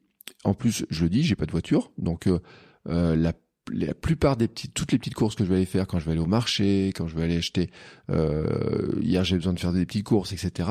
[0.44, 2.40] En plus, je le dis, j'ai pas de voiture, donc euh,
[2.88, 3.32] euh, la
[3.72, 6.04] la plupart des petites, toutes les petites courses que je vais aller faire quand je
[6.04, 7.70] vais aller au marché, quand je vais aller acheter,
[8.10, 10.70] euh, hier j'ai besoin de faire des petites courses, etc.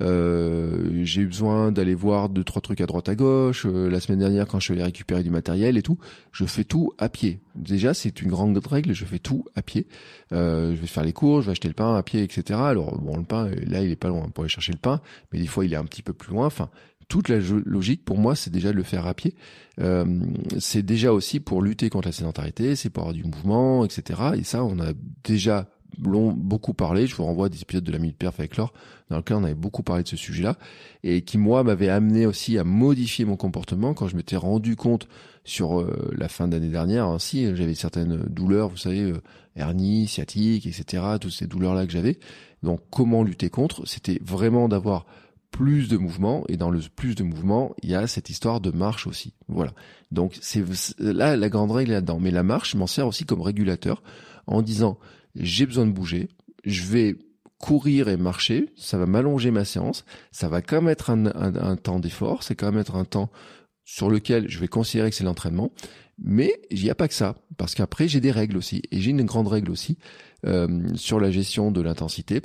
[0.00, 3.66] Euh, j'ai eu besoin d'aller voir deux trois trucs à droite à gauche.
[3.66, 5.98] Euh, la semaine dernière quand je suis allé récupérer du matériel et tout,
[6.32, 7.40] je fais tout à pied.
[7.54, 9.86] Déjà c'est une grande règle, je fais tout à pied.
[10.32, 12.58] Euh, je vais faire les courses, je vais acheter le pain à pied, etc.
[12.60, 15.00] Alors bon le pain là il est pas loin pour aller chercher le pain,
[15.32, 16.46] mais des fois il est un petit peu plus loin.
[16.46, 16.70] Enfin
[17.12, 19.34] toute la logique pour moi, c'est déjà de le faire à pied.
[19.82, 20.06] Euh,
[20.58, 24.18] c'est déjà aussi pour lutter contre la sédentarité, c'est pour avoir du mouvement, etc.
[24.38, 25.68] Et ça, on a déjà
[26.02, 27.06] long, beaucoup parlé.
[27.06, 28.72] Je vous renvoie à des épisodes de la Minute Perf avec Laure,
[29.10, 30.56] dans lequel on avait beaucoup parlé de ce sujet-là,
[31.04, 35.06] et qui, moi, m'avait amené aussi à modifier mon comportement quand je m'étais rendu compte
[35.44, 39.20] sur euh, la fin d'année dernière, ainsi, j'avais certaines douleurs, vous savez, euh,
[39.54, 42.18] hernie, sciatique, etc., toutes ces douleurs-là que j'avais.
[42.62, 43.86] Donc, comment lutter contre?
[43.86, 45.04] C'était vraiment d'avoir
[45.52, 48.72] plus de mouvement et dans le plus de mouvement, il y a cette histoire de
[48.72, 49.34] marche aussi.
[49.46, 49.72] Voilà.
[50.10, 50.64] Donc c'est
[50.98, 52.18] là la grande règle là-dedans.
[52.18, 54.02] Mais la marche m'en sert aussi comme régulateur
[54.48, 54.98] en disant
[55.36, 56.28] j'ai besoin de bouger,
[56.64, 57.16] je vais
[57.58, 61.76] courir et marcher, ça va m'allonger ma séance, ça va quand même être un, un
[61.76, 63.30] temps d'effort, c'est quand même être un temps
[63.84, 65.70] sur lequel je vais considérer que c'est l'entraînement,
[66.18, 69.10] mais il n'y a pas que ça, parce qu'après j'ai des règles aussi, et j'ai
[69.10, 69.96] une grande règle aussi
[70.44, 72.42] euh, sur la gestion de l'intensité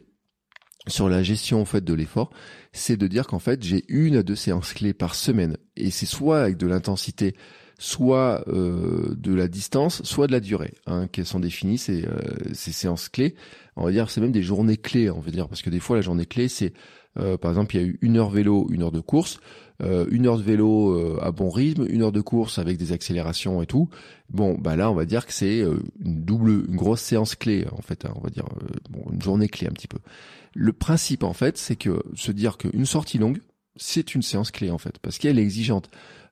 [0.88, 2.32] sur la gestion en fait de l'effort,
[2.71, 6.06] c'est de dire qu'en fait j'ai une à deux séances clés par semaine et c'est
[6.06, 7.36] soit avec de l'intensité,
[7.80, 12.19] soit euh, de la distance, soit de la durée, hein, qu'elles sont définies ces, euh,
[12.54, 13.36] ces séances clés.
[13.76, 15.95] On va dire c'est même des journées clés, on va dire parce que des fois
[15.95, 16.73] la journée clé c'est
[17.19, 19.39] euh, par exemple il y a eu une heure vélo, une heure de course.
[20.10, 23.67] Une heure de vélo à bon rythme, une heure de course avec des accélérations et
[23.67, 23.89] tout.
[24.32, 27.84] Bon, bah là, on va dire que c'est une double, une grosse séance clé en
[27.84, 28.04] fait.
[28.06, 28.45] Hein, on va dire
[29.13, 30.00] une journée clé un petit peu.
[30.60, 33.41] Le principe en fait, c'est que se dire qu'une sortie longue,
[33.76, 35.88] c'est une séance clé en fait, parce qu'elle est exigeante.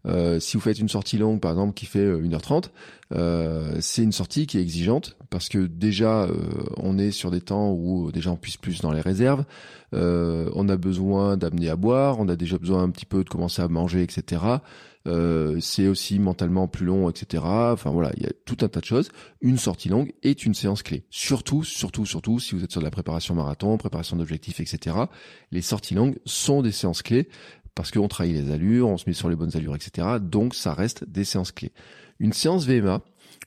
[0.07, 2.71] Euh, si vous faites une sortie longue, par exemple, qui fait 1h30,
[3.13, 6.33] euh, c'est une sortie qui est exigeante parce que déjà, euh,
[6.77, 9.45] on est sur des temps où déjà on puisse plus dans les réserves.
[9.93, 13.61] on a besoin d'amener à boire, on a déjà besoin un petit peu de commencer
[13.61, 14.41] à manger, etc.
[15.07, 17.43] Euh, c'est aussi mentalement plus long, etc.
[17.45, 19.09] Enfin voilà, il y a tout un tas de choses.
[19.41, 21.05] Une sortie longue est une séance clé.
[21.09, 24.97] Surtout, surtout, surtout, si vous êtes sur de la préparation marathon, préparation d'objectifs, etc.
[25.51, 27.29] Les sorties longues sont des séances clés
[27.75, 30.07] parce qu'on travaille les allures, on se met sur les bonnes allures, etc.
[30.21, 31.73] Donc ça reste des séances clés.
[32.19, 33.01] Une séance VMA,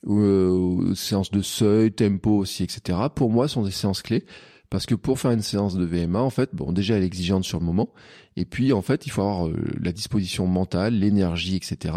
[0.07, 2.99] euh, séance de seuil, tempo aussi, etc.
[3.13, 4.25] Pour moi, sont des séances clés
[4.69, 7.43] parce que pour faire une séance de VMA, en fait, bon, déjà elle est exigeante
[7.43, 7.89] sur le moment,
[8.35, 11.95] et puis en fait, il faut avoir euh, la disposition mentale, l'énergie, etc.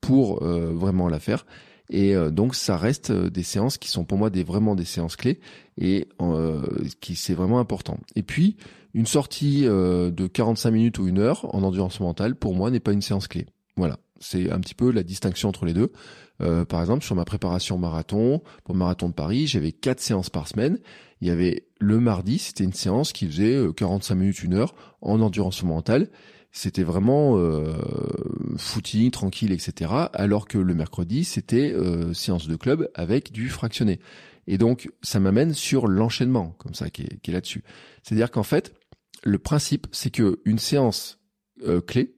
[0.00, 1.46] pour euh, vraiment la faire.
[1.90, 5.16] Et euh, donc ça reste des séances qui sont pour moi des vraiment des séances
[5.16, 5.40] clés
[5.78, 6.08] et
[7.00, 7.98] qui c'est vraiment important.
[8.16, 8.56] Et puis
[8.94, 12.92] une sortie de 45 minutes ou une heure en endurance mentale pour moi n'est pas
[12.92, 13.46] une séance clé.
[13.76, 15.92] Voilà, c'est un petit peu la distinction entre les deux.
[16.38, 20.48] Par exemple, sur ma préparation marathon, pour le marathon de Paris, j'avais quatre séances par
[20.48, 20.78] semaine.
[21.20, 24.74] Il y avait le mardi, c'était une séance qui faisait 45 euh, minutes, une heure
[25.00, 26.08] en endurance mentale.
[26.50, 27.74] C'était vraiment euh,
[28.56, 29.92] footing, tranquille, etc.
[30.12, 34.00] Alors que le mercredi, c'était euh, séance de club avec du fractionné.
[34.46, 37.64] Et donc, ça m'amène sur l'enchaînement, comme ça, qui est, là-dessus.
[38.02, 38.72] C'est-à-dire qu'en fait,
[39.24, 41.20] le principe, c'est que une séance
[41.86, 42.14] clé,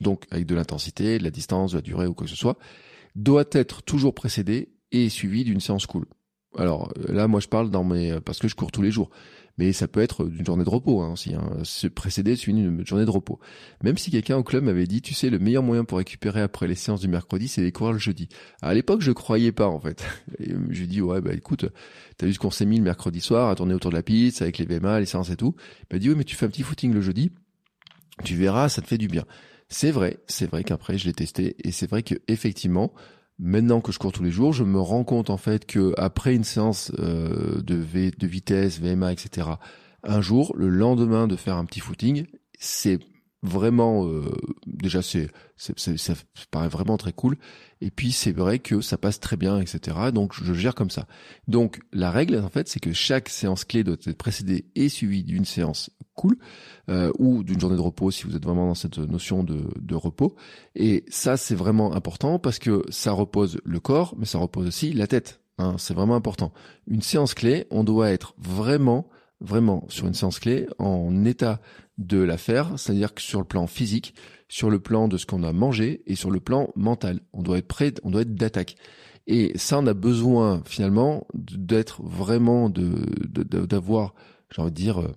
[0.00, 2.58] donc avec de l'intensité, de la distance, de la durée ou quoi que ce soit,
[3.14, 6.06] doit être toujours précédé et suivi d'une séance cool.
[6.56, 9.10] Alors là, moi, je parle dans mes parce que je cours tous les jours,
[9.58, 11.34] mais ça peut être d'une journée de repos hein, aussi.
[11.34, 13.38] Hein, se précéder suivi d'une journée de repos.
[13.82, 16.66] Même si quelqu'un au club m'avait dit, tu sais, le meilleur moyen pour récupérer après
[16.66, 18.28] les séances du mercredi, c'est de courir le jeudi.
[18.62, 20.04] à l'époque, je croyais pas en fait.
[20.38, 21.66] Et je dis ouais, bah écoute,
[22.16, 24.42] t'as vu ce qu'on s'est mis le mercredi soir à tourner autour de la piste
[24.42, 25.54] avec les VMA, les séances et tout.
[25.90, 27.30] Il m'a dit oui, mais tu fais un petit footing le jeudi,
[28.24, 29.24] tu verras, ça te fait du bien.
[29.68, 32.92] C'est vrai, c'est vrai qu'après je l'ai testé et c'est vrai que effectivement,
[33.38, 36.34] maintenant que je cours tous les jours, je me rends compte en fait que après
[36.34, 39.48] une séance euh, de, de vitesse, VMA, etc.
[40.02, 42.26] Un jour, le lendemain de faire un petit footing,
[42.58, 42.98] c'est
[43.44, 44.22] vraiment euh,
[44.66, 46.14] déjà c'est, ça
[46.50, 47.36] paraît vraiment très cool.
[47.80, 51.06] Et puis c'est vrai que ça passe très bien etc donc je gère comme ça.
[51.46, 55.24] Donc la règle en fait c'est que chaque séance clé doit être précédée et suivie
[55.24, 56.36] d'une séance cool
[56.88, 59.94] euh, ou d'une journée de repos si vous êtes vraiment dans cette notion de, de
[59.94, 60.34] repos.
[60.74, 64.94] Et ça c'est vraiment important parce que ça repose le corps mais ça repose aussi
[64.94, 66.52] la tête hein, c'est vraiment important.
[66.86, 69.06] Une séance clé on doit être vraiment
[69.44, 71.60] vraiment sur une séance clé en état
[71.98, 74.14] de la faire, c'est-à-dire que sur le plan physique,
[74.48, 77.58] sur le plan de ce qu'on a mangé et sur le plan mental, on doit
[77.58, 78.76] être prêt, on doit être d'attaque.
[79.26, 82.94] Et ça, on a besoin finalement d'être vraiment de
[83.66, 84.14] d'avoir,
[84.54, 85.12] j'ai envie de dire, euh,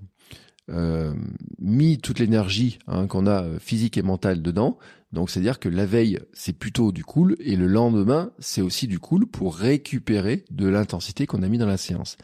[0.70, 1.14] euh,
[1.60, 4.78] mis toute l'énergie hein, qu'on a euh, physique et mentale dedans.
[5.14, 9.00] Donc c'est-à-dire que la veille, c'est plutôt du cool et le lendemain, c'est aussi du
[9.00, 12.18] cool pour récupérer de l'intensité qu'on a mis dans la séance.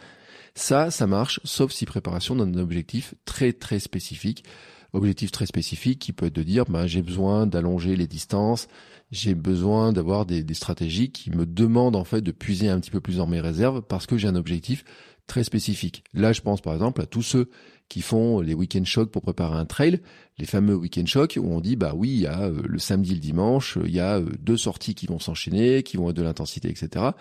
[0.55, 4.43] Ça, ça marche, sauf si préparation d'un objectif très très spécifique.
[4.93, 8.67] Objectif très spécifique qui peut être de dire, ben, j'ai besoin d'allonger les distances,
[9.09, 12.99] j'ai besoin d'avoir des, stratégies qui me demandent en fait de puiser un petit peu
[12.99, 14.85] plus dans mes réserves parce que j'ai un objectif
[15.25, 16.03] très spécifique.
[16.13, 17.49] Là, je pense par exemple à tous ceux
[17.89, 20.01] qui font les week-end shocks pour préparer un trail,
[20.37, 23.13] les fameux week-end shocks où on dit bah oui, il y a euh, le samedi
[23.13, 26.23] le dimanche, il y a euh, deux sorties qui vont s'enchaîner, qui vont être de
[26.23, 27.11] l'intensité, etc.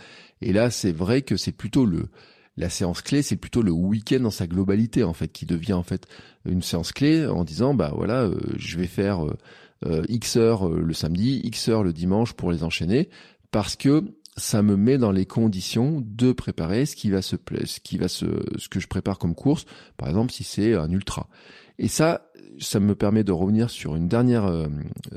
[0.42, 2.08] Et là, c'est vrai que c'est plutôt le
[2.56, 5.82] la séance clé, c'est plutôt le week-end dans sa globalité en fait qui devient en
[5.82, 6.06] fait
[6.44, 9.36] une séance clé en disant bah voilà, euh, je vais faire euh,
[9.86, 13.08] euh, X heures le samedi, X heures le dimanche pour les enchaîner
[13.50, 14.04] parce que
[14.36, 18.08] ça me met dans les conditions de préparer ce qui va se ce qui va
[18.08, 21.28] se ce que je prépare comme course par exemple si c'est un ultra.
[21.78, 24.66] Et ça ça me permet de revenir sur une dernière euh,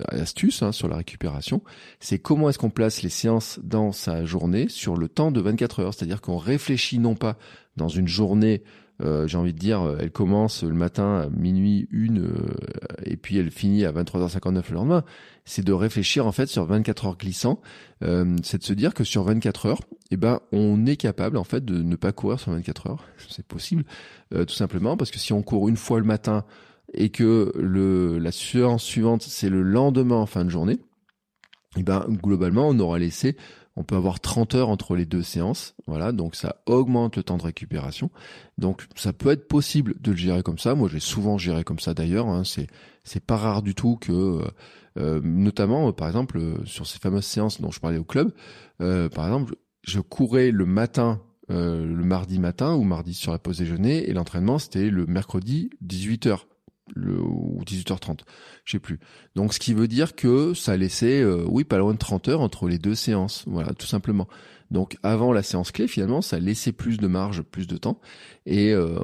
[0.08, 1.62] astuce hein, sur la récupération.
[2.00, 5.80] C'est comment est-ce qu'on place les séances dans sa journée sur le temps de 24
[5.80, 5.93] heures?
[5.93, 7.38] C'est-à-dire qu'on réfléchit non pas
[7.78, 8.63] dans une journée,
[9.02, 12.56] euh, j'ai envie de dire, elle commence le matin à minuit, une, euh,
[13.04, 15.04] et puis elle finit à 23h59 le lendemain.
[15.43, 17.62] C'est de réfléchir en fait sur 24 heures glissant.
[18.02, 21.63] c'est de se dire que sur 24 heures, eh ben, on est capable en fait
[21.63, 23.06] de ne pas courir sur 24 heures.
[23.30, 23.84] C'est possible,
[24.32, 26.45] tout simplement parce que si on court une fois le matin,
[26.93, 30.80] et que le, la séance suivante, c'est le lendemain en fin de journée,
[31.76, 33.36] et eh ben, globalement, on aura laissé,
[33.76, 35.76] on peut avoir 30 heures entre les deux séances.
[35.88, 36.13] Voilà.
[36.13, 38.10] Donc, ça augmente le temps de récupération.
[38.58, 40.74] Donc, ça peut être possible de le gérer comme ça.
[40.76, 42.28] Moi, j'ai souvent géré comme ça d'ailleurs.
[42.28, 42.43] Hein.
[42.45, 42.67] C'est,
[43.04, 44.48] c'est pas rare du tout que, euh,
[44.98, 48.32] euh notamment, par exemple, sur ces fameuses séances dont je parlais au club,
[48.82, 51.19] euh, par exemple, je courais le matin
[51.52, 55.69] euh, le mardi matin ou mardi sur la pause déjeuner et l'entraînement c'était le mercredi
[55.86, 56.39] 18h
[56.93, 58.19] le, ou 18h30,
[58.63, 59.00] je sais plus.
[59.36, 62.41] Donc ce qui veut dire que ça laissait, euh, oui, pas loin de 30 heures
[62.41, 64.28] entre les deux séances, voilà, tout simplement.
[64.71, 68.00] Donc avant la séance clé, finalement, ça laissait plus de marge, plus de temps.
[68.45, 69.00] Et euh,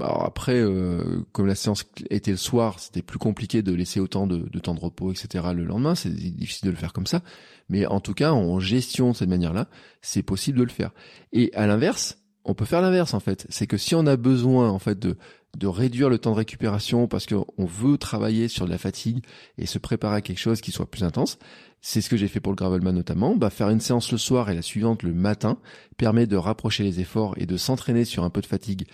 [0.00, 4.26] Alors après, euh, comme la séance était le soir, c'était plus compliqué de laisser autant
[4.26, 5.44] de, de, temps de repos, etc.
[5.54, 5.94] le lendemain.
[5.94, 7.22] C'est difficile de le faire comme ça.
[7.68, 9.68] Mais en tout cas, en gestion de cette manière-là,
[10.00, 10.92] c'est possible de le faire.
[11.32, 12.18] Et à l'inverse,
[12.48, 13.46] on peut faire l'inverse en fait.
[13.50, 15.16] C'est que si on a besoin en fait de
[15.58, 19.24] de réduire le temps de récupération parce qu'on veut travailler sur de la fatigue
[19.58, 21.38] et se préparer à quelque chose qui soit plus intense,
[21.80, 23.36] c'est ce que j'ai fait pour le gravelman notamment.
[23.36, 25.58] Bah, faire une séance le soir et la suivante le matin
[25.96, 28.86] permet de rapprocher les efforts et de s'entraîner sur un peu de fatigue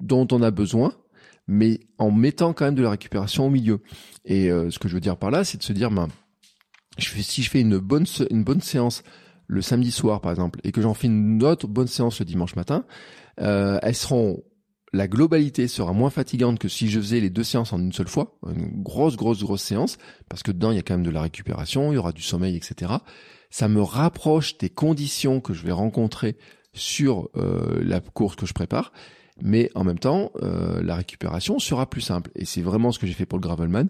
[0.00, 0.92] dont on a besoin,
[1.48, 3.80] mais en mettant quand même de la récupération au milieu.
[4.24, 6.08] Et euh, ce que je veux dire par là, c'est de se dire, ben,
[6.96, 9.02] je fais, si je fais une bonne, une bonne séance
[9.48, 12.54] le samedi soir, par exemple, et que j'en fais une autre bonne séance le dimanche
[12.54, 12.84] matin,
[13.40, 14.42] euh, elles seront
[14.92, 18.08] la globalité sera moins fatigante que si je faisais les deux séances en une seule
[18.08, 19.98] fois, une grosse, grosse, grosse séance,
[20.28, 22.22] parce que dedans, il y a quand même de la récupération, il y aura du
[22.22, 22.92] sommeil, etc.
[23.50, 26.36] Ça me rapproche des conditions que je vais rencontrer
[26.72, 28.92] sur euh, la course que je prépare,
[29.40, 32.30] mais en même temps, euh, la récupération sera plus simple.
[32.34, 33.88] Et c'est vraiment ce que j'ai fait pour le Gravelman.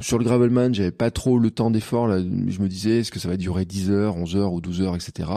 [0.00, 2.06] Sur le Gravelman, j'avais pas trop le temps d'effort.
[2.06, 4.82] Là, je me disais, est-ce que ça va durer 10 heures, 11 heures ou 12
[4.82, 5.28] heures, etc.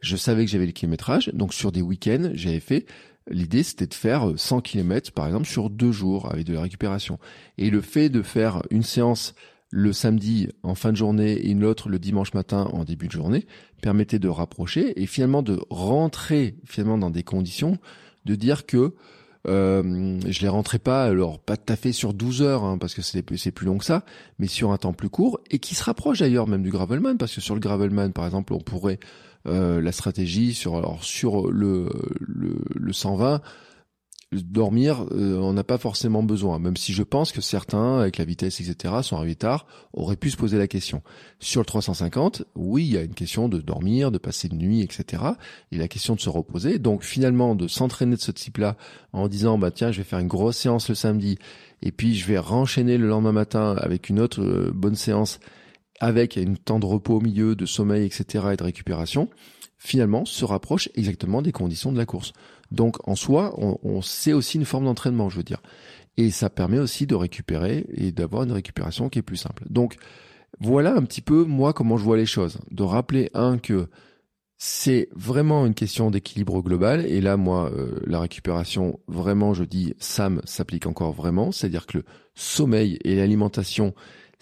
[0.00, 1.30] Je savais que j'avais le kilométrage.
[1.34, 2.86] Donc sur des week-ends, j'avais fait
[3.30, 7.18] L'idée, c'était de faire 100 km, par exemple, sur deux jours avec de la récupération.
[7.56, 9.34] Et le fait de faire une séance
[9.70, 13.12] le samedi en fin de journée et une autre le dimanche matin en début de
[13.12, 13.44] journée
[13.82, 17.78] permettait de rapprocher et finalement de rentrer finalement dans des conditions
[18.24, 18.94] de dire que
[19.46, 22.94] euh, je les rentrais pas, alors pas tout à fait sur 12 heures, hein, parce
[22.94, 24.04] que c'est plus, plus long que ça,
[24.38, 27.34] mais sur un temps plus court, et qui se rapproche d'ailleurs même du Gravelman, parce
[27.34, 28.98] que sur le Gravelman, par exemple, on pourrait
[29.46, 31.88] euh, la stratégie sur alors sur le
[32.20, 33.40] le, le 120
[34.42, 38.24] dormir, euh, on n'a pas forcément besoin, même si je pense que certains, avec la
[38.24, 41.02] vitesse, etc., sont arrivés tard, auraient pu se poser la question.
[41.38, 44.82] Sur le 350, oui, il y a une question de dormir, de passer une nuit,
[44.82, 45.22] etc.,
[45.72, 46.78] et la question de se reposer.
[46.78, 48.76] Donc finalement, de s'entraîner de ce type-là,
[49.12, 51.38] en disant, bah tiens, je vais faire une grosse séance le samedi,
[51.82, 55.38] et puis je vais renchaîner le lendemain matin avec une autre euh, bonne séance,
[56.00, 59.28] avec une temps de repos au milieu, de sommeil, etc., et de récupération,
[59.78, 62.32] finalement se rapproche exactement des conditions de la course.
[62.70, 65.62] Donc en soi, on, on c'est aussi une forme d'entraînement, je veux dire.
[66.16, 69.64] Et ça permet aussi de récupérer et d'avoir une récupération qui est plus simple.
[69.68, 69.96] Donc
[70.60, 72.58] voilà un petit peu moi comment je vois les choses.
[72.70, 73.88] De rappeler un que
[74.56, 77.04] c'est vraiment une question d'équilibre global.
[77.06, 81.52] Et là, moi, euh, la récupération, vraiment, je dis, SAM s'applique encore vraiment.
[81.52, 82.04] C'est-à-dire que le
[82.34, 83.94] sommeil et l'alimentation,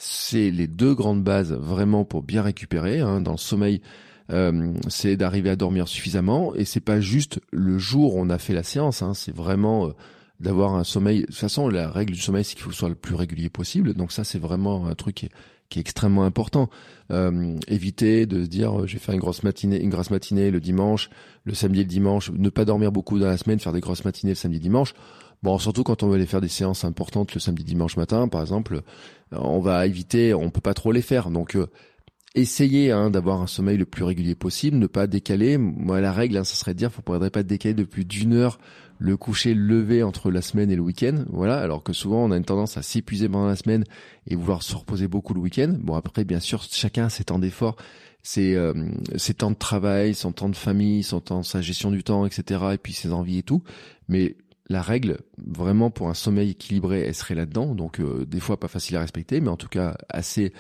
[0.04, 2.98] c'est les deux grandes bases vraiment pour bien récupérer.
[2.98, 3.20] Hein.
[3.20, 3.82] Dans le sommeil,
[4.32, 8.38] euh, c'est d'arriver à dormir suffisamment et c'est pas juste le jour où on a
[8.38, 9.00] fait la séance.
[9.02, 9.14] Hein.
[9.14, 9.90] C'est vraiment euh,
[10.40, 11.20] d'avoir un sommeil.
[11.20, 13.48] De toute façon, la règle du sommeil, c'est qu'il faut que soit le plus régulier
[13.48, 13.94] possible.
[13.94, 16.68] Donc ça, c'est vraiment un truc qui est, extrêmement important.
[17.12, 20.60] Euh, éviter de se dire, je vais faire une grosse matinée, une grosse matinée le
[20.60, 21.10] dimanche,
[21.44, 24.04] le samedi et le dimanche, ne pas dormir beaucoup dans la semaine, faire des grosses
[24.04, 24.94] matinées le samedi et dimanche.
[25.42, 28.42] Bon, surtout quand on veut aller faire des séances importantes le samedi dimanche matin, par
[28.42, 28.83] exemple,
[29.33, 31.31] on va éviter, on peut pas trop les faire.
[31.31, 31.66] Donc euh,
[32.35, 35.59] essayez hein, d'avoir un sommeil le plus régulier possible, ne pas décaler.
[35.59, 38.35] Moi, la règle, hein, ça serait de dire, faut faudrait pas décaler de plus d'une
[38.35, 38.59] heure
[38.98, 41.24] le coucher, le lever entre la semaine et le week-end.
[41.28, 43.85] Voilà, alors que souvent on a une tendance à s'épuiser pendant la semaine
[44.28, 45.74] et vouloir se reposer beaucoup le week-end.
[45.81, 47.74] Bon, après, bien sûr, chacun a ses temps d'effort,
[48.22, 48.72] ses, euh,
[49.16, 52.61] ses temps de travail, son temps de famille, son temps, sa gestion du temps, etc.
[52.74, 53.64] Et puis ses envies et tout.
[54.07, 54.37] Mais
[54.72, 57.74] la règle, vraiment pour un sommeil équilibré, elle serait là-dedans.
[57.74, 60.52] Donc euh, des fois pas facile à respecter, mais en tout cas assez.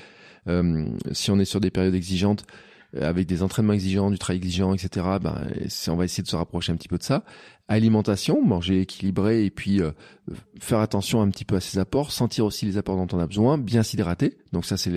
[0.48, 2.44] Euh, si on est sur des périodes exigeantes,
[2.96, 5.06] euh, avec des entraînements exigeants, du travail exigeant, etc.
[5.20, 5.46] Ben,
[5.88, 7.24] on va essayer de se rapprocher un petit peu de ça.
[7.68, 9.80] Alimentation, manger équilibré et puis
[10.60, 13.26] faire attention un petit peu à ses apports, sentir aussi les apports dont on a
[13.26, 14.36] besoin, bien s'hydrater.
[14.52, 14.90] Donc ça, c'est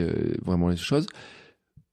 [0.43, 1.08] vraiment les choses.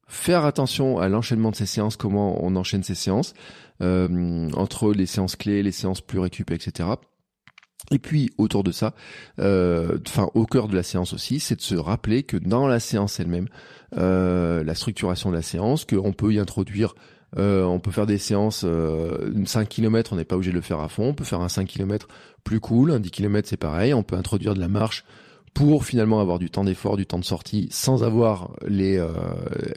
[0.08, 3.34] Faire attention à l'enchaînement de ces séances, comment on enchaîne ces séances,
[3.80, 6.88] entre les séances clés, les séances plus récupérées, etc.
[7.90, 8.94] Et puis autour de ça,
[9.38, 12.80] euh, enfin au cœur de la séance aussi, c'est de se rappeler que dans la
[12.80, 13.48] séance elle-même,
[13.96, 16.94] euh, la structuration de la séance, qu'on peut y introduire,
[17.38, 20.62] euh, on peut faire des séances, euh, 5 km, on n'est pas obligé de le
[20.62, 22.08] faire à fond, on peut faire un 5 km
[22.44, 25.04] plus cool, un 10 km c'est pareil, on peut introduire de la marche
[25.54, 29.08] pour finalement avoir du temps d'effort, du temps de sortie, sans avoir les euh,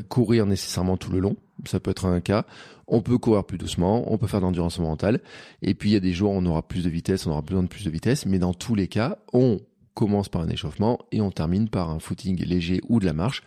[0.10, 1.36] courir nécessairement tout le long.
[1.66, 2.46] Ça peut être un cas.
[2.88, 5.22] On peut courir plus doucement, on peut faire de l'endurance mentale.
[5.62, 7.42] Et puis il y a des jours où on aura plus de vitesse, on aura
[7.42, 8.26] besoin de plus de vitesse.
[8.26, 9.60] Mais dans tous les cas, on
[9.94, 13.44] commence par un échauffement et on termine par un footing léger ou de la marche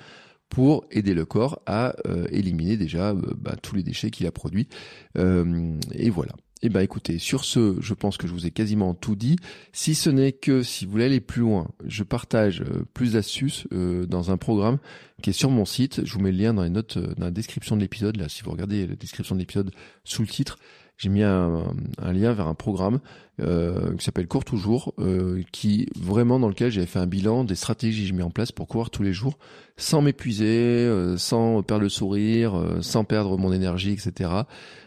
[0.49, 4.33] pour aider le corps à euh, éliminer déjà euh, bah, tous les déchets qu'il a
[4.33, 4.69] produits.
[5.17, 6.33] et voilà.
[6.61, 9.37] Eh ben écoutez, sur ce, je pense que je vous ai quasiment tout dit.
[9.73, 13.69] Si ce n'est que si vous voulez aller plus loin, je partage euh, plus d'astuces
[13.73, 14.79] euh, dans un programme
[15.23, 16.05] qui est sur mon site.
[16.05, 18.17] Je vous mets le lien dans les notes, euh, dans la description de l'épisode.
[18.17, 19.71] Là, si vous regardez la description de l'épisode
[20.03, 20.59] sous le titre,
[20.97, 21.63] j'ai mis un,
[22.01, 22.99] lien vers un programme
[23.41, 27.55] euh, qui s'appelle Cours toujours, euh, qui vraiment dans lequel j'avais fait un bilan des
[27.55, 29.39] stratégies que j'ai mis en place pour courir tous les jours,
[29.77, 34.31] sans m'épuiser, euh, sans perdre le sourire, euh, sans perdre mon énergie, etc.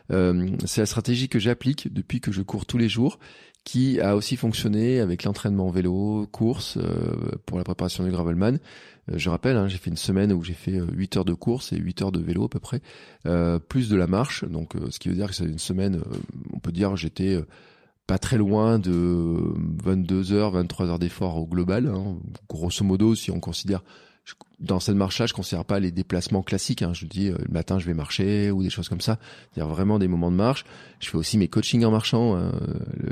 [0.09, 3.17] c'est la stratégie que j'applique depuis que je cours tous les jours,
[3.63, 6.77] qui a aussi fonctionné avec l'entraînement vélo, course
[7.45, 8.59] pour la préparation du gravelman.
[9.07, 11.77] je rappelle, hein, j'ai fait une semaine où j'ai fait 8 heures de course et
[11.77, 12.81] 8 heures de vélo à peu près,
[13.69, 16.01] plus de la marche, donc ce qui veut dire que c'est une semaine,
[16.51, 17.39] on peut dire j'étais
[18.11, 19.37] pas très loin de
[19.85, 21.87] 22 heures, 23 heures d'effort au global.
[21.87, 22.17] Hein.
[22.49, 23.85] Grosso modo, si on considère
[24.59, 26.81] dans cette marche-là, je considère pas les déplacements classiques.
[26.81, 26.91] Hein.
[26.93, 29.17] Je dis euh, le matin, je vais marcher ou des choses comme ça.
[29.53, 30.65] C'est-à-dire vraiment des moments de marche.
[30.99, 32.35] Je fais aussi mes coachings en marchant.
[32.35, 32.51] Hein.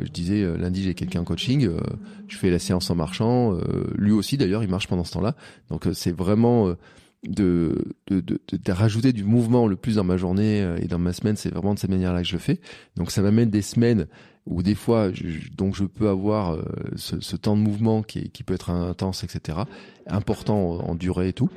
[0.02, 1.66] Je disais euh, lundi, j'ai quelqu'un en coaching.
[1.66, 1.80] Euh,
[2.28, 3.58] je fais la séance en marchant.
[3.96, 5.34] lui aussi, d'ailleurs, il marche pendant ce temps-là.
[5.70, 6.76] Donc c'est vraiment
[7.24, 11.14] de, de, de, de, rajouter du mouvement le plus dans ma journée et dans ma
[11.14, 11.38] semaine.
[11.38, 12.60] C'est vraiment de cette manière-là que je le fais.
[12.98, 14.08] Donc ça m'amène des semaines
[14.50, 16.64] ou des fois je, donc je peux avoir euh,
[16.98, 19.60] ce, temps de mouvement qui, peut être intense, etc.,
[20.08, 21.50] important en, durée et tout.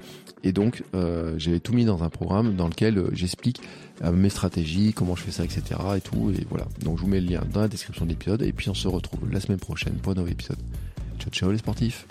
[0.45, 3.61] Et donc euh, j'avais tout mis dans un programme dans lequel euh, j'explique
[4.13, 5.63] mes stratégies, comment je fais ça, etc.
[5.97, 6.33] et tout.
[6.37, 6.67] Et voilà.
[6.83, 8.89] Donc je vous mets le lien dans la description de l'épisode et puis on se
[8.89, 10.59] retrouve la semaine prochaine pour un nouvel épisode.
[11.19, 12.07] Ciao ciao les sportifs